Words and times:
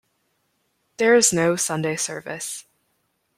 There 0.97 1.13
is 1.13 1.31
no 1.31 1.55
Sunday 1.55 1.95
service. 1.95 2.65